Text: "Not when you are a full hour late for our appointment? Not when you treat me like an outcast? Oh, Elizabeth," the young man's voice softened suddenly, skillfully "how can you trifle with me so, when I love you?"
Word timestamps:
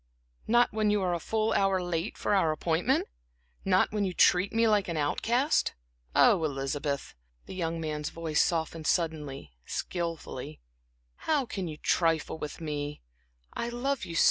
"Not 0.47 0.73
when 0.73 0.89
you 0.89 1.03
are 1.03 1.13
a 1.13 1.19
full 1.19 1.53
hour 1.53 1.79
late 1.79 2.17
for 2.17 2.33
our 2.33 2.51
appointment? 2.51 3.07
Not 3.63 3.91
when 3.91 4.03
you 4.03 4.15
treat 4.15 4.51
me 4.51 4.67
like 4.67 4.87
an 4.87 4.97
outcast? 4.97 5.75
Oh, 6.15 6.43
Elizabeth," 6.43 7.13
the 7.45 7.53
young 7.53 7.79
man's 7.79 8.09
voice 8.09 8.43
softened 8.43 8.87
suddenly, 8.87 9.53
skillfully 9.63 10.59
"how 11.29 11.45
can 11.45 11.67
you 11.67 11.77
trifle 11.77 12.39
with 12.39 12.59
me 12.59 12.95
so, 13.55 13.61
when 13.61 13.65
I 13.69 13.69
love 13.69 14.03
you?" 14.03 14.15